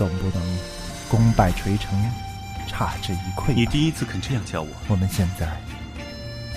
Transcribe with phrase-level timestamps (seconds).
[0.00, 0.58] 总不能
[1.10, 1.92] 功败垂成，
[2.66, 3.52] 差之一溃。
[3.54, 5.60] 你第一次肯这样叫我，我们现在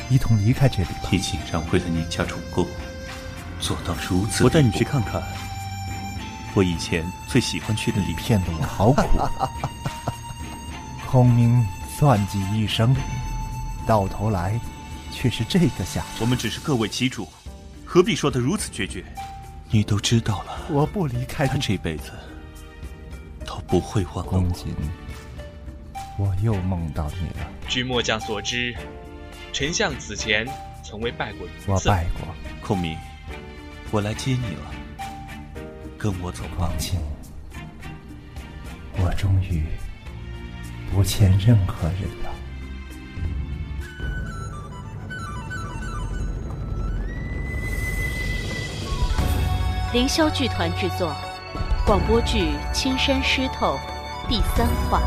[0.10, 1.10] 一同离开这里吧。
[1.12, 2.66] 你竟然为了你家主公
[3.60, 5.22] 做到如此，我带你去看看
[6.54, 9.04] 我以前最喜欢去的里骗得我好苦。
[11.06, 11.62] 孔明
[12.00, 12.96] 算计一生，
[13.86, 14.58] 到头来
[15.12, 16.22] 却是这个下场。
[16.22, 17.28] 我们只是各为其主，
[17.84, 19.04] 何必说的如此决绝？
[19.70, 22.33] 你都知道了，我不离开他这辈子都
[23.74, 24.72] 不会忘了公瑾，
[26.20, 27.48] 我又梦到你了。
[27.68, 28.72] 据末将所知，
[29.52, 30.48] 丞相此前
[30.84, 31.72] 从未拜过一次。
[31.72, 32.28] 我拜过。
[32.62, 32.96] 孔明，
[33.90, 34.72] 我来接你了，
[35.98, 36.70] 跟我走吧。
[36.70, 37.00] 公瑾，
[39.00, 39.66] 我终于。
[40.94, 42.32] 不欠任何人了。
[49.92, 51.16] 凌霄剧团制作，
[51.86, 52.40] 广播剧
[52.72, 53.78] 《青山湿透》
[54.30, 55.02] 第三话。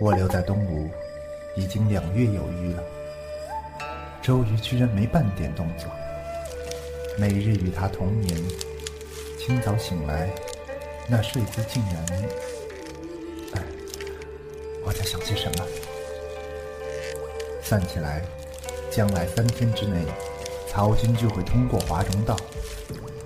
[0.00, 0.90] 我留在东吴
[1.54, 2.82] 已经两月有余了，
[4.20, 5.88] 周瑜居然没半点动作。
[7.16, 8.36] 每日与他同眠，
[9.40, 10.28] 清早醒来，
[11.08, 12.22] 那睡姿竟然……
[13.54, 13.62] 哎，
[14.84, 15.64] 我在想些什么？
[17.62, 18.22] 算起来，
[18.90, 20.04] 将来三天之内，
[20.68, 22.36] 曹军就会通过华容道。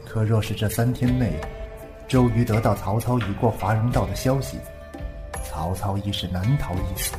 [0.06, 1.32] 可若是这三天内，
[2.06, 4.56] 周瑜得到曹操已过华容道的消息，
[5.44, 7.12] 曹操亦是难逃一死，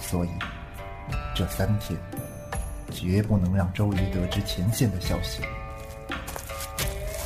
[0.00, 0.30] 所以
[1.32, 1.96] 这三天
[2.90, 5.42] 绝不能让周瑜得知前线的消息。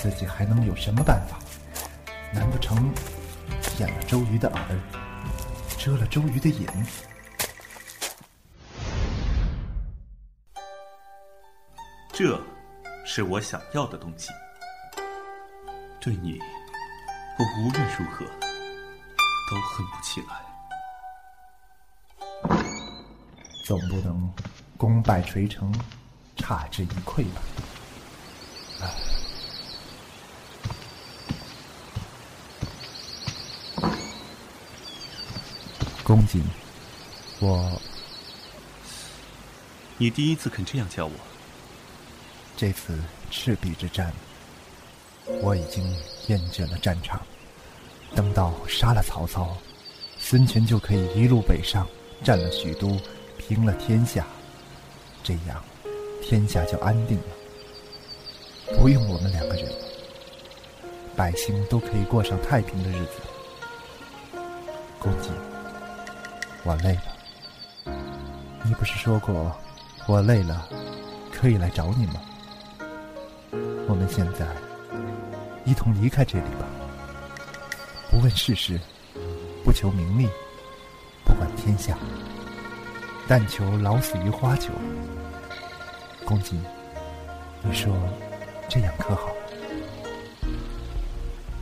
[0.01, 1.39] 自己还能有什么办法？
[2.33, 2.93] 难不成
[3.79, 4.63] 掩了周瑜的耳，
[5.79, 6.87] 遮了周瑜的眼？
[12.13, 12.41] 这
[13.05, 14.31] 是我想要的东西。
[16.01, 16.39] 对你，
[17.39, 18.25] 我无论如何。
[19.49, 20.43] 都恨不起来，
[23.65, 24.29] 总不能
[24.77, 25.73] 功败垂成，
[26.37, 27.41] 差之一篑吧？
[36.07, 36.41] 公瑾，
[37.41, 37.83] 我，
[39.99, 41.13] 你第一次肯这样叫我。
[42.57, 42.97] 这次
[43.29, 44.13] 赤壁之战，
[45.43, 45.85] 我已经
[46.29, 47.21] 厌倦了战场。
[48.15, 49.57] 等到杀了曹操，
[50.17, 51.85] 孙权就可以一路北上，
[52.23, 52.97] 占了许都，
[53.37, 54.25] 平了天下，
[55.25, 55.61] 这样
[56.23, 59.79] 天下就安定了，不用我们两个人了，
[61.17, 63.11] 百姓都可以过上太平的日子。
[65.01, 65.33] 公瑾，
[66.67, 67.95] 我累了，
[68.65, 69.57] 你不是说过
[70.09, 70.69] 我累了
[71.33, 72.15] 可以来找你吗？
[73.87, 74.45] 我们现在
[75.65, 76.67] 一同离开这里吧。
[78.11, 78.81] 不问世事，
[79.65, 80.29] 不求名利，
[81.25, 81.97] 不管天下，
[83.29, 84.71] 但求老死于花酒。
[86.25, 86.61] 公瑾，
[87.63, 87.97] 你说
[88.69, 89.29] 这样可好？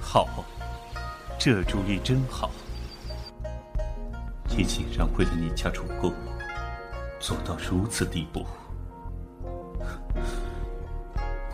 [0.01, 0.45] 好，
[1.39, 2.51] 这主意真好。
[4.57, 6.13] 你竟然为了你家主公
[7.19, 8.47] 做到如此地步，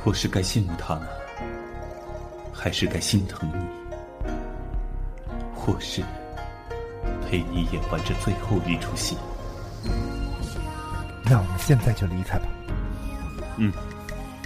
[0.05, 1.07] 我是该羡慕他呢，
[2.53, 4.31] 还是该心疼你？
[5.55, 6.03] 或是
[7.27, 9.17] 陪你演完这最后一出戏，
[11.25, 12.47] 那我们现在就离开吧。
[13.57, 13.73] 嗯，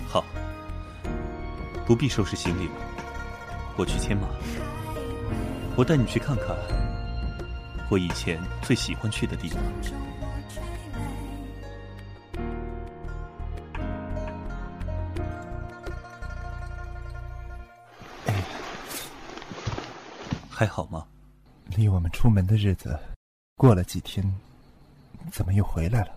[0.06, 0.25] 好，
[1.84, 2.75] 不必收拾行李了，
[3.76, 4.29] 我去牵马。
[5.76, 6.55] 我带你去看看
[7.94, 9.62] 我以前最喜欢去的地方。
[20.50, 21.06] 还好吗？
[21.76, 22.99] 离我们出门的日子
[23.55, 24.25] 过了几天，
[25.31, 26.17] 怎么又回来了？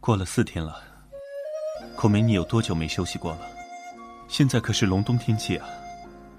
[0.00, 0.82] 过了四天了。
[1.98, 3.40] 孔明，你有多久没休息过了？
[4.26, 5.68] 现在可是隆冬天气啊，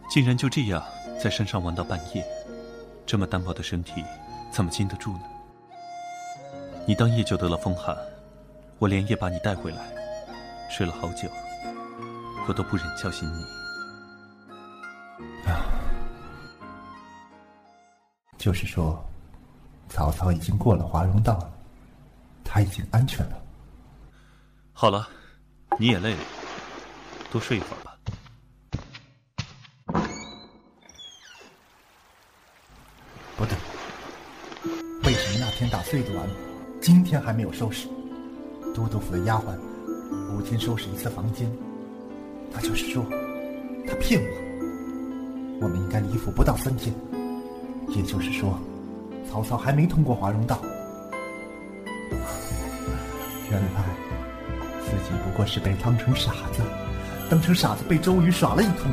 [0.10, 0.84] 竟然就这样
[1.22, 2.26] 在山上玩到半夜，
[3.08, 4.04] 这么单薄的身体
[4.52, 5.22] 怎么经得住呢？
[6.86, 7.98] 你当夜就得了风寒，
[8.80, 9.82] 我连夜把你带回来，
[10.70, 11.30] 睡了好久，
[12.50, 13.46] 我都不忍叫醒你。
[18.38, 19.02] 就是说，
[19.88, 21.52] 曹操已经过了华容道了，
[22.44, 23.42] 他已经安全了。
[24.74, 25.08] 好了，
[25.80, 26.20] 你也累了，
[27.32, 27.97] 多睡一会儿吧。
[35.90, 36.28] 岁的碗，
[36.82, 37.88] 今天还没有收拾。
[38.76, 39.58] 都督府的丫鬟
[40.36, 41.50] 五天收拾一次房间，
[42.52, 43.06] 那就是说，
[43.88, 45.62] 他骗我。
[45.62, 46.94] 我们应该离府不到三天，
[47.88, 48.60] 也就是说，
[49.32, 50.60] 曹操还没通过华容道。
[53.50, 53.82] 原来
[54.84, 56.62] 自己不过是被当成傻子，
[57.30, 58.92] 当成傻子被周瑜耍了一通。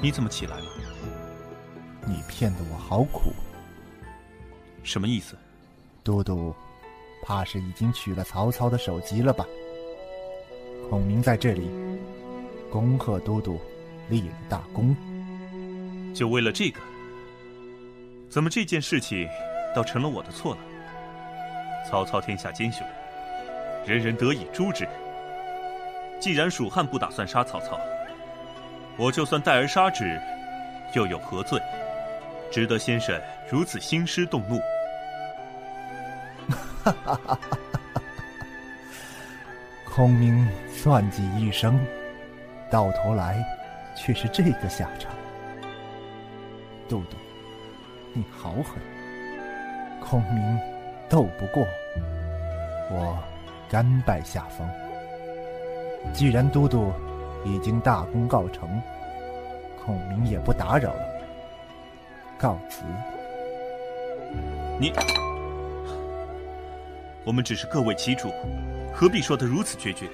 [0.00, 0.66] 你怎么起来了？
[2.06, 3.32] 你骗得我好苦。
[4.84, 5.36] 什么意思？
[6.04, 6.54] 都督，
[7.22, 9.44] 怕是已经取了曹操的首级了吧？
[10.88, 11.68] 孔明在这里
[12.70, 13.60] 恭贺都督
[14.08, 14.94] 立了大功。
[16.14, 16.80] 就为了这个？
[18.30, 19.28] 怎么这件事情
[19.74, 20.60] 倒成了我的错了？
[21.90, 22.86] 曹操天下奸雄，
[23.84, 24.88] 人人得以诛之。
[26.20, 27.78] 既然蜀汉不打算杀曹操，
[28.98, 30.20] 我就算代而杀之，
[30.92, 31.60] 又有何罪？
[32.50, 33.16] 值得先生
[33.48, 34.58] 如此兴师动怒？
[36.82, 37.38] 哈哈哈哈
[37.94, 38.02] 哈！
[39.84, 41.78] 孔明算计一生，
[42.70, 43.40] 到头来
[43.94, 45.12] 却是这个下场。
[46.88, 47.16] 都督，
[48.14, 48.82] 你好狠！
[50.00, 50.60] 孔明
[51.08, 51.64] 斗不过
[52.90, 53.16] 我，
[53.70, 54.68] 甘拜下风。
[56.12, 56.92] 既然都督。
[57.44, 58.68] 已经大功告成，
[59.84, 61.02] 孔明也不打扰了，
[62.38, 62.84] 告辞。
[64.78, 64.92] 你，
[67.24, 68.30] 我们只是各为其主，
[68.92, 70.06] 何必说得如此决绝？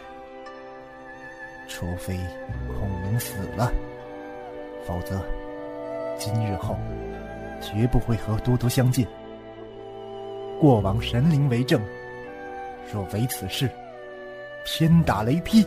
[1.68, 2.18] 除非
[2.78, 3.72] 孔明死了，
[4.86, 5.20] 否则
[6.16, 6.76] 今日后
[7.60, 9.06] 绝不会和都督相见。
[10.60, 11.80] 过往神灵为证，
[12.92, 13.68] 若为此事，
[14.64, 15.66] 天打雷劈。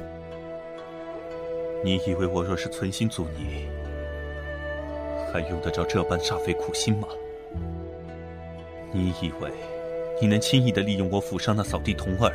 [1.84, 3.68] 你以为我若是存心阻你，
[5.32, 7.08] 还用得着这般煞费苦心吗？
[8.92, 9.52] 你以为
[10.20, 12.34] 你能轻易的利用我府上那扫地童儿，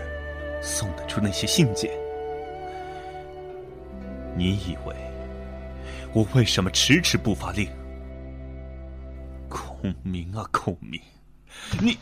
[0.62, 1.91] 送得出那些信件？
[4.37, 4.94] 你以为
[6.12, 7.69] 我为什么迟迟不发令？
[9.49, 11.00] 孔明啊，孔明，
[11.81, 11.99] 你！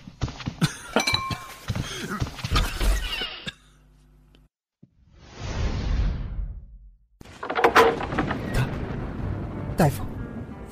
[9.76, 10.04] 大夫，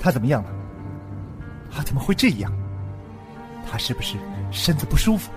[0.09, 0.49] 他怎么样了？
[1.71, 2.51] 他怎么会这样？
[3.69, 4.17] 他是不是
[4.49, 5.31] 身子不舒服？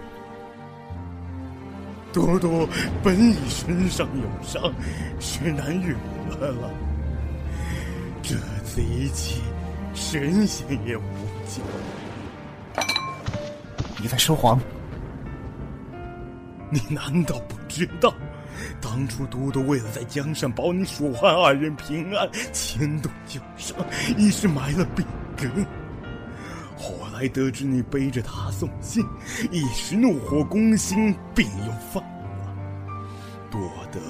[2.10, 2.66] 多多
[3.02, 4.72] 本已身上有伤，
[5.20, 5.94] 是难愈
[6.30, 6.70] 合了。
[8.22, 8.34] 这
[8.64, 9.42] 次一气，
[9.92, 11.02] 神仙也无
[11.46, 11.60] 救。
[14.00, 14.58] 你在说谎？
[16.70, 18.14] 你难道不知道？
[18.80, 23.76] 当初都督为了在江上保你蜀汉二人平安，牵动旧伤，
[24.16, 25.04] 一时埋了病
[25.36, 25.50] 根。
[26.76, 29.04] 后来得知你背着他送信，
[29.50, 32.08] 一时怒火攻心，病又犯了。
[33.50, 33.60] 多
[33.92, 34.00] 得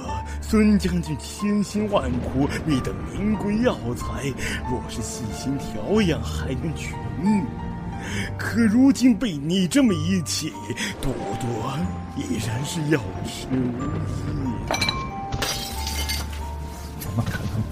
[0.40, 4.32] 孙将军千辛万苦觅得名贵药材，
[4.70, 7.44] 若是细心调养，还能痊愈。
[8.38, 10.52] 可如今被你这么一气，
[11.00, 11.78] 多多
[12.16, 14.72] 已然是药石无益。
[17.00, 17.62] 怎么可能？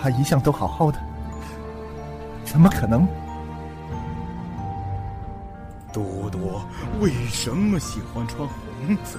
[0.00, 0.98] 他一向都好好的，
[2.44, 3.06] 怎么可能？
[5.92, 6.64] 多多
[7.00, 9.18] 为什么喜欢穿红色？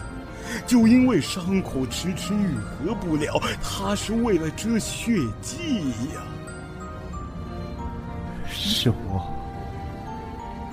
[0.68, 5.80] 就因为伤口迟迟愈合不了，他是为了遮血迹
[6.14, 6.22] 呀。
[8.50, 9.43] 是我。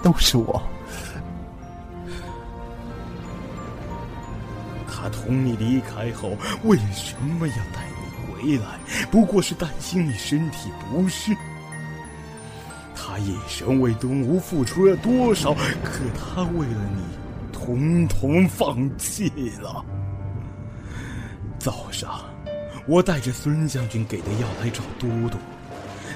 [0.02, 0.62] 都是我。
[4.86, 8.78] 他同你离开后，为什么要带你回来？
[9.10, 11.34] 不过是担心你身体不适。
[12.94, 15.54] 他一生为东吴付出了多少？
[15.82, 17.02] 可他为了你，
[17.50, 19.30] 统统放弃
[19.60, 19.84] 了。
[21.58, 22.20] 早上，
[22.86, 25.38] 我带着孙将军给的药来找都督。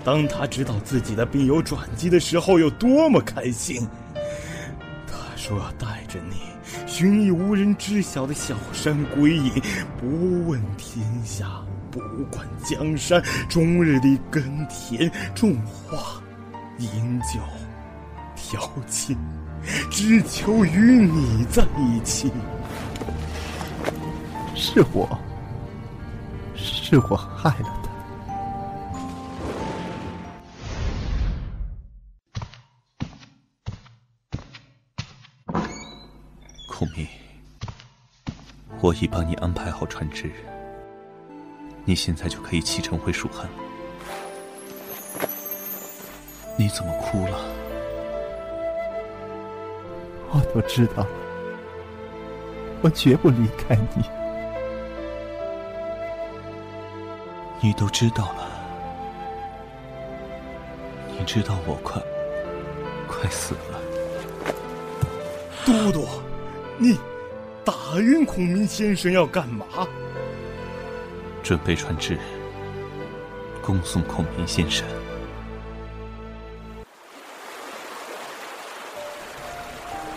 [0.04, 3.88] 当他知道自己的病有转机的时候，有多么开心！
[5.06, 6.36] 他说要带着你
[6.86, 9.50] 寻一无人知晓的小山归隐，
[9.98, 11.46] 不问天下，
[11.90, 16.22] 不管江山，终日里耕田种花，
[16.78, 17.40] 饮酒
[18.36, 19.16] 调情，
[19.90, 22.30] 只求与你在一起。
[24.54, 25.18] 是我，
[26.54, 27.83] 是我害了。
[36.84, 37.06] 孔明，
[38.82, 40.30] 我已帮你安排好船只，
[41.86, 43.48] 你现在就可以启程回蜀汉。
[46.58, 47.38] 你怎么哭了？
[50.30, 51.06] 我都知道，
[52.82, 54.04] 我绝不离开你。
[57.62, 58.50] 你都知道了，
[61.18, 61.98] 你知道我快
[63.08, 63.80] 快死了。
[65.64, 66.06] 都督，
[66.76, 66.98] 你
[67.64, 69.64] 打晕孔明先生要干嘛？
[71.42, 72.18] 准备传旨，
[73.62, 74.84] 恭送孔明先生。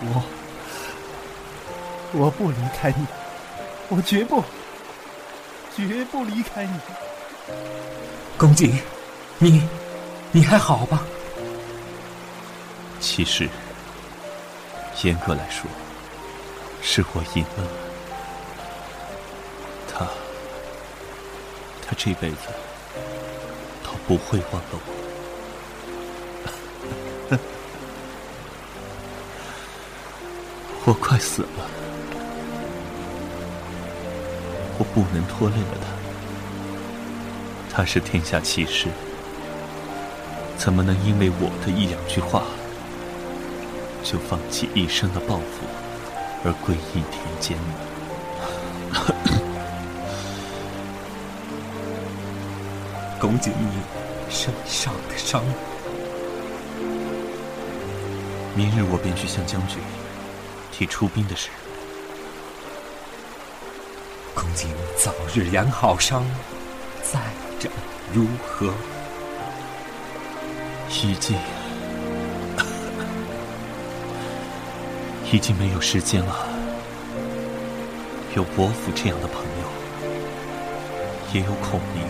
[0.01, 0.23] 我，
[2.13, 3.05] 我不离开你，
[3.89, 4.43] 我绝不，
[5.75, 6.79] 绝不离开你。
[8.37, 8.79] 公瑾，
[9.37, 9.61] 你，
[10.31, 11.03] 你还好吧？
[12.99, 13.47] 其实，
[15.03, 15.69] 严格来说，
[16.89, 17.67] 是我赢了。
[19.89, 20.07] 他，
[21.85, 22.47] 他这辈子
[23.83, 24.79] 都不会忘了我。
[30.85, 31.69] 我快死了，
[34.79, 35.87] 我不能拖累了他。
[37.75, 38.87] 他是天下奇士，
[40.57, 42.43] 怎么能因为我的一两句话，
[44.01, 45.67] 就放弃一生的抱负
[46.47, 47.63] 而归隐田间呢？
[53.19, 53.81] 公瑾，你
[54.29, 55.43] 身上的伤，
[58.55, 59.77] 明日我便去向将军。
[60.71, 61.49] 提出兵的事，
[64.35, 66.23] 公瑾早日养好伤，
[67.03, 67.19] 再
[67.59, 67.69] 战
[68.13, 68.71] 如何？
[70.89, 71.35] 已经，
[75.31, 76.47] 已经没有时间了。
[78.35, 79.67] 有伯父这样的朋友，
[81.33, 82.03] 也有孔明，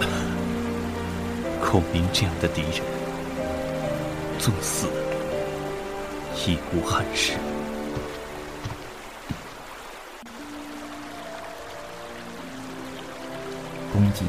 [1.64, 2.82] 孔明这样的敌人，
[4.38, 4.86] 纵死。
[6.44, 7.34] 亦无憾事。
[13.92, 14.26] 公瑾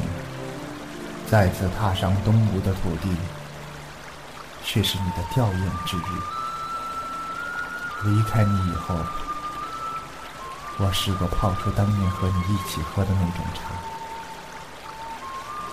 [1.28, 3.08] 再次踏上东吴的土地，
[4.62, 6.33] 却是你的吊唁之日。
[8.04, 8.94] 离开你以后，
[10.78, 13.70] 我试过泡出当年和你一起喝的那种茶，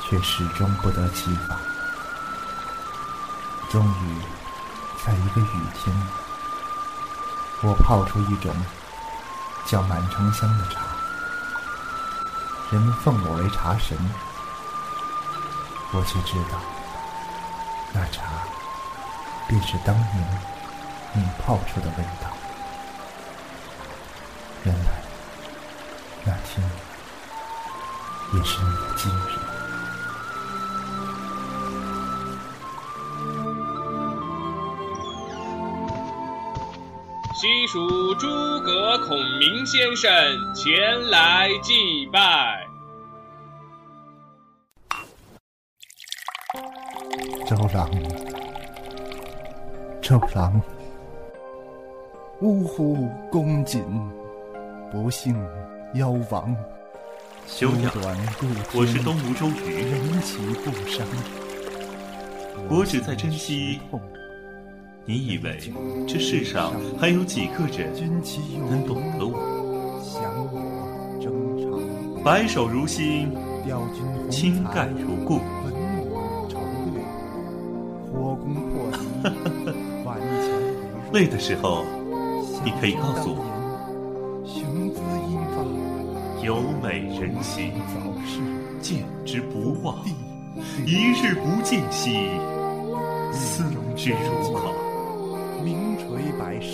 [0.02, 1.60] 却始终不得其法。
[3.70, 4.22] 终于，
[5.06, 5.96] 在一个雨天。
[7.64, 8.52] 我泡出一种
[9.68, 10.82] 叫满城香的茶，
[12.72, 13.96] 人们奉我为茶神，
[15.92, 16.60] 我却知道，
[17.94, 18.24] 那茶
[19.48, 20.42] 便是当年
[21.14, 22.30] 你泡出的味道。
[24.64, 25.02] 原来
[26.24, 26.64] 那天
[28.34, 29.40] 也是你的今日。
[37.34, 38.28] 西蜀诸
[38.62, 40.12] 葛孔明先生
[40.54, 42.68] 前来祭拜。
[47.48, 47.90] 周郎，
[50.02, 50.62] 周郎，
[52.42, 53.08] 呜呼！
[53.30, 53.84] 公瑾，
[54.92, 55.36] 不幸
[55.94, 56.56] 夭亡。
[57.46, 57.94] 休养，
[58.74, 59.76] 我是东吴周瑜。
[59.76, 61.06] 人其不伤，
[62.68, 63.80] 我只在珍惜。
[65.06, 65.60] 你以为
[66.08, 67.94] 这世上还有几个人
[68.68, 69.38] 能懂得我？
[72.24, 73.32] 白首如新，
[74.32, 75.40] 倾盖如故。
[81.14, 81.86] 累的时候，
[82.64, 83.42] 你可以告诉我。
[86.44, 87.72] 有美人兮，
[88.82, 89.96] 见之不忘；
[90.86, 92.30] 一日不见兮，
[93.32, 93.64] 思
[93.96, 94.72] 之如渴。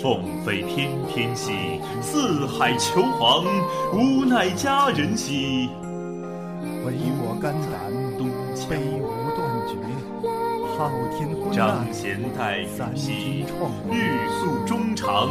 [0.02, 3.42] 凤飞翩翩兮，四海求凰；
[3.92, 5.70] 无奈佳人兮，
[6.84, 7.90] 唯我肝胆
[8.68, 9.72] 悲无断绝。
[10.76, 13.44] 昊天张弦待雨兮，
[13.90, 13.94] 玉
[14.38, 15.28] 诉衷肠。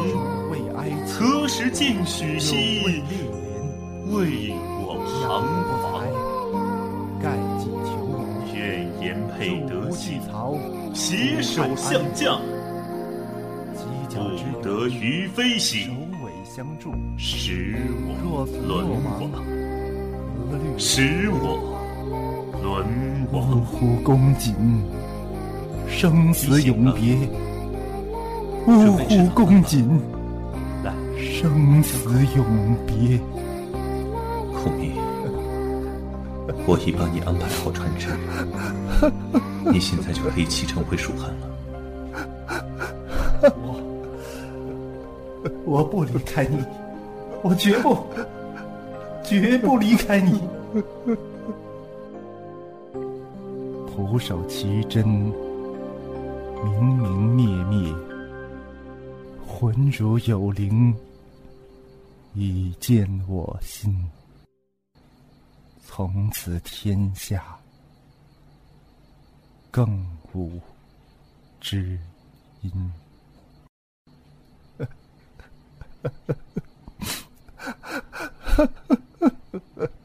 [1.08, 3.02] 何时尽许兮，
[4.12, 5.44] 为我彷
[5.82, 6.06] 徨。
[7.22, 7.26] 盖
[7.58, 7.90] 济求
[8.54, 8.58] 愿
[9.02, 9.06] 言
[9.38, 10.20] 配得兮，
[10.94, 12.42] 携手相将。
[14.10, 15.90] 不得于飞兮，
[17.18, 17.76] 使
[18.24, 18.70] 我沦
[19.04, 19.30] 亡；
[20.78, 21.36] 使我
[22.64, 22.66] 沦
[23.32, 23.62] 亡。
[23.62, 24.56] 乎公瑾，
[25.90, 27.16] 生死永别。
[28.68, 29.88] 呜呼公瑾，
[31.18, 32.46] 生死永
[32.86, 33.20] 别。
[34.54, 34.92] 孔明，
[36.66, 38.10] 我已帮你安排好船只，
[39.72, 41.48] 你现在就可以启程回蜀汉了。
[43.66, 43.76] 我
[45.66, 46.58] 我不离开你，
[47.42, 47.98] 我绝不
[49.24, 50.42] 绝不离开你。
[53.88, 55.32] 徒手奇珍，
[56.68, 57.96] 明明灭灭，
[59.48, 60.94] 魂如有灵，
[62.34, 64.06] 已见我心。
[65.86, 67.58] 从此天下
[69.72, 70.60] 更无
[71.62, 71.98] 知
[72.62, 72.92] 音。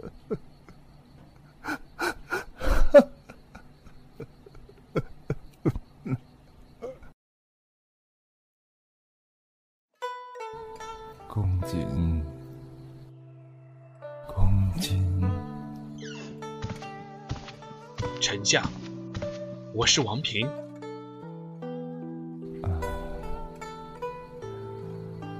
[19.82, 20.48] 我是王平。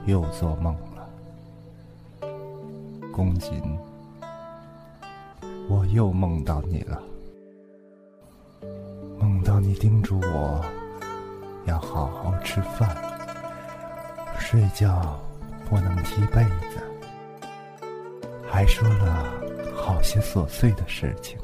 [0.04, 1.08] 又做梦了，
[3.12, 3.62] 公瑾，
[5.68, 7.00] 我又梦到你了，
[9.16, 10.60] 梦到你叮嘱我
[11.66, 12.96] 要好好吃饭，
[14.40, 15.20] 睡觉
[15.70, 16.80] 不能踢被子，
[18.50, 19.24] 还说了
[19.76, 21.38] 好些琐碎的事情，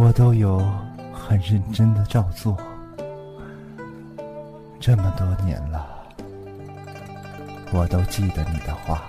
[0.00, 0.58] 我都有
[1.12, 2.56] 很认真的照做。
[4.78, 5.84] 这么多年了，
[7.72, 9.02] 我都记得你的话。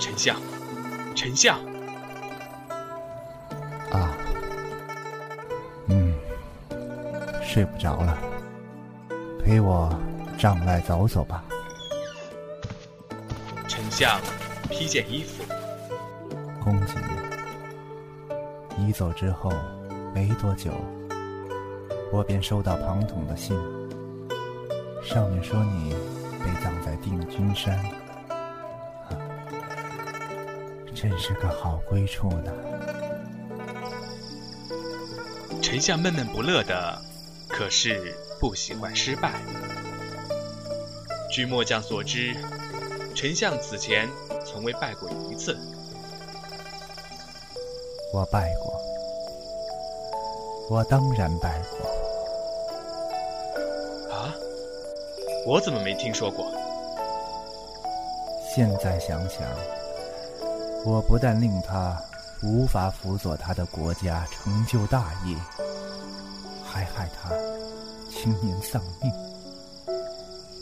[0.00, 0.36] 丞相，
[1.14, 1.60] 丞相，
[3.92, 4.18] 啊，
[5.86, 6.12] 嗯，
[7.40, 8.18] 睡不着了，
[9.44, 9.96] 陪我
[10.36, 11.44] 帐外走走吧。
[13.68, 14.20] 丞相，
[14.68, 15.44] 披件衣服。
[16.64, 16.96] 公瑾，
[18.80, 19.52] 你走之后
[20.14, 20.72] 没多久。
[22.10, 23.54] 我便收到庞统的信，
[25.04, 25.94] 上面说你
[26.42, 27.78] 被葬在定军山，
[30.94, 32.52] 真是个好归处呢。
[35.62, 37.00] 丞相闷闷不乐的，
[37.48, 39.34] 可是不喜欢失败。
[41.30, 42.34] 据末将所知，
[43.14, 44.08] 丞相此前
[44.44, 45.56] 从未败过一次。
[48.12, 48.69] 我败过，
[50.70, 51.78] 我当然败过。
[54.14, 54.32] 啊
[55.44, 56.46] 我怎么没听说过？
[58.54, 59.42] 现在想想，
[60.84, 62.00] 我不但令他
[62.44, 65.36] 无法辅佐他的国家成就大业，
[66.64, 67.30] 还害他
[68.08, 69.12] 青年丧命。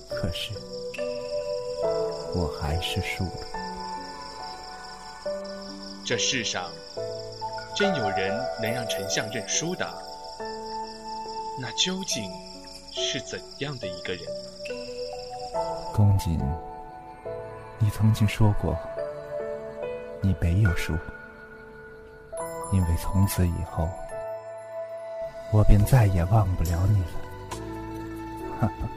[0.09, 0.55] 可是，
[2.35, 3.31] 我还是输了。
[6.03, 6.71] 这世上
[7.79, 9.89] 真有人能让丞相认输的？
[11.63, 12.29] 那究竟
[12.91, 14.25] 是怎样的一个人？
[15.95, 16.41] 公瑾，
[17.79, 18.77] 你曾经说过，
[20.21, 20.93] 你没有输，
[22.73, 23.89] 因为从此以后，
[25.53, 27.07] 我便再也忘不了你了。
[28.61, 28.89] 哈哈，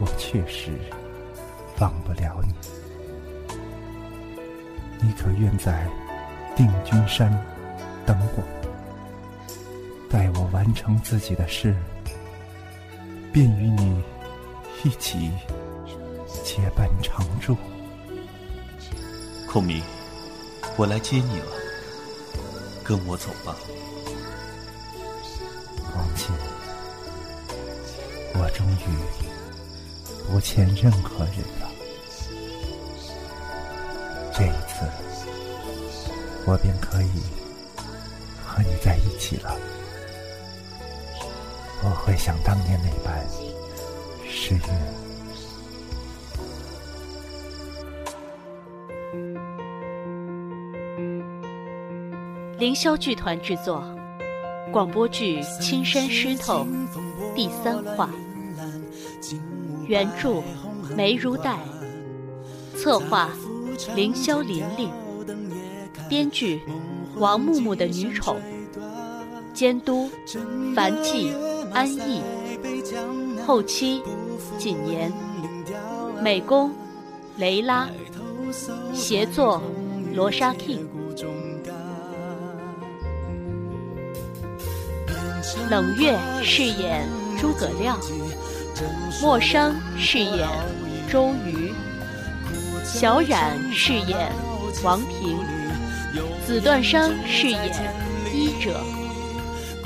[0.00, 0.72] 我确实
[1.78, 2.52] 忘不了你。
[5.00, 5.86] 你可愿在
[6.60, 7.32] 定军山
[8.04, 8.42] 等我，
[10.10, 11.74] 待我完成自己的事，
[13.32, 14.02] 便与你。
[14.82, 15.30] 一起
[16.44, 17.56] 结伴常住。
[19.46, 19.82] 孔明，
[20.76, 21.46] 我来接你了，
[22.84, 23.56] 跟我走吧。
[25.94, 26.34] 王庆，
[28.34, 31.70] 我终于不欠任何人了。
[34.34, 34.69] 这一次，
[36.50, 37.22] 我便可以
[38.44, 39.56] 和你在一起了。
[41.80, 43.24] 我会像当年那般。
[44.28, 44.62] 十月，
[52.58, 53.84] 凌霄剧团制作
[54.72, 56.64] 广播剧《青山湿透》
[57.36, 58.10] 第三话，
[59.86, 60.42] 原著
[60.96, 61.56] 梅如黛，
[62.76, 63.30] 策划
[63.94, 64.90] 凌霄琳琳，
[66.10, 66.60] 编剧
[67.14, 68.36] 王木木的女宠，
[69.54, 70.10] 监督
[70.74, 71.32] 樊季
[71.72, 72.20] 安逸，
[73.46, 74.02] 后期。
[74.58, 75.10] 谨言，
[76.22, 76.70] 美工
[77.36, 77.88] 雷拉，
[78.92, 79.62] 协作
[80.14, 80.86] 罗莎 King，
[85.70, 87.98] 冷月饰演诸葛亮，
[89.22, 90.46] 莫生饰演
[91.10, 91.72] 周瑜，
[92.84, 94.30] 小冉饰演
[94.82, 95.38] 王平，
[96.46, 97.72] 紫断裳饰演
[98.34, 98.80] 医者，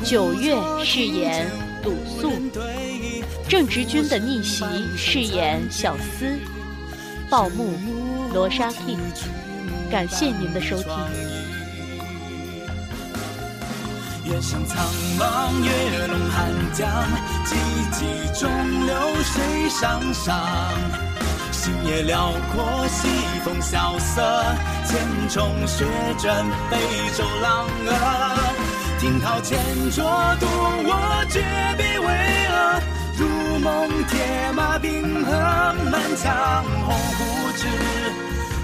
[0.03, 1.51] 九月饰演
[1.85, 2.33] 鲁肃，
[3.49, 4.65] 郑直君的逆袭
[4.97, 6.39] 饰演小厮，
[7.29, 7.75] 报幕
[8.33, 8.99] 罗莎 King，
[9.91, 10.91] 感谢您的收听。
[14.25, 14.87] 月上苍
[15.19, 16.89] 茫，月笼寒江，
[17.45, 17.55] 寂
[17.93, 18.49] 寂中
[18.87, 21.14] 流水上上。
[21.65, 23.09] 星野辽阔，西
[23.43, 24.23] 风萧瑟，
[24.85, 25.01] 千
[25.31, 25.87] 重雪
[26.19, 26.31] 卷
[26.71, 26.77] 悲
[27.17, 28.53] 舟浪儿。
[29.01, 29.59] 听涛千
[29.91, 30.03] 酌，
[30.39, 30.47] 渡
[30.85, 31.41] 我绝
[31.79, 32.07] 壁巍
[32.53, 32.53] 峨。
[33.17, 35.33] 如梦铁马冰河，
[35.91, 37.23] 满腔鸿鹄
[37.57, 37.67] 志，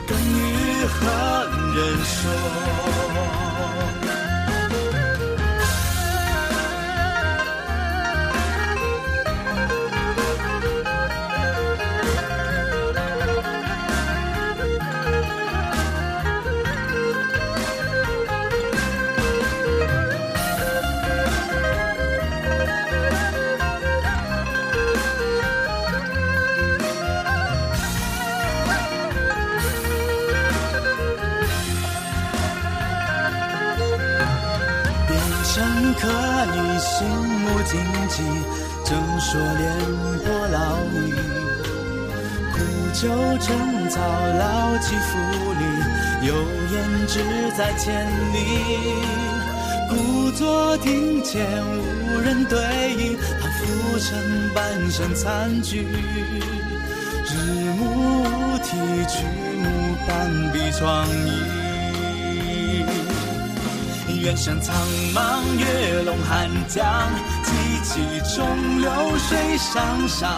[0.06, 1.00] 更与何
[1.74, 2.89] 人说？
[37.70, 38.22] 荆棘，
[38.84, 39.62] 正说廉
[40.24, 40.58] 颇老
[40.92, 41.14] 矣。
[42.52, 42.58] 苦
[42.92, 45.18] 酒陈草，老骥伏
[45.54, 45.62] 枥，
[46.26, 46.34] 有
[46.72, 47.14] 言志
[47.56, 48.36] 在千里。
[49.88, 52.58] 故作庭前无人对
[52.94, 55.86] 饮，叹浮沉半生残局。
[57.24, 57.32] 日
[57.78, 58.76] 暮乌啼，
[59.08, 59.24] 曲
[59.56, 61.59] 目半壁疮痍。
[64.20, 64.76] 远山苍
[65.14, 66.84] 茫，月笼寒江，
[67.42, 67.50] 寂
[67.82, 70.30] 寂中流水上上。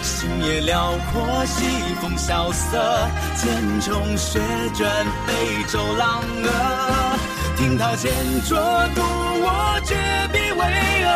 [0.00, 1.66] 星野辽阔，西
[2.00, 4.40] 风萧瑟，千重雪
[4.74, 4.88] 卷
[5.26, 6.48] 悲舟浪遏。
[7.56, 8.12] 听涛千
[8.42, 8.54] 酌，
[8.94, 9.96] 渡我绝
[10.32, 10.64] 壁巍
[11.02, 11.08] 峨。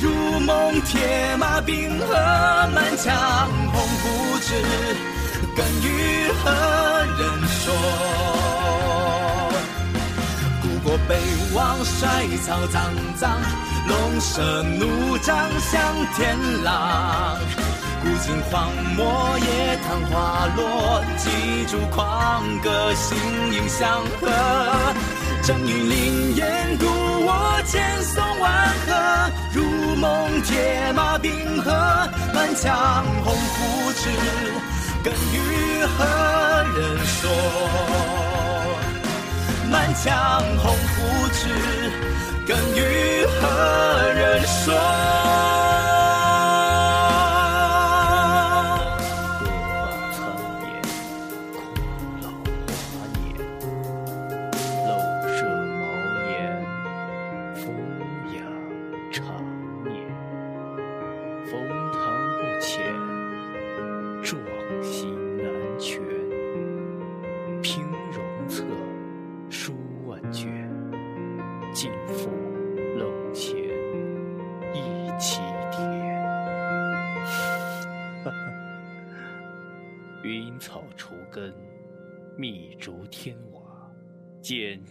[0.00, 2.14] 如梦铁马冰河，
[2.74, 4.54] 满腔鸿鹄志，
[5.56, 6.50] 更与何
[7.18, 8.37] 人说？
[11.08, 11.16] 北
[11.54, 13.40] 望，衰草苍苍，
[13.88, 15.80] 龙蛇怒张向
[16.14, 17.38] 天朗。
[18.02, 23.16] 古今荒漠，野塘花落，几株狂歌，心
[23.52, 24.94] 影相和。
[25.42, 29.32] 正与林烟，渡我千松万壑。
[29.54, 31.72] 如梦铁马冰河，
[32.34, 34.10] 满腔鸿鹄志，
[35.02, 36.04] 更与何
[36.76, 38.17] 人说？
[39.70, 41.48] 满腔鸿鹄志，
[42.46, 45.07] 更与何人说？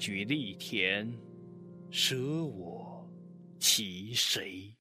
[0.08, 1.12] 举栗田，
[1.92, 3.06] 舍我
[3.60, 4.74] 其谁？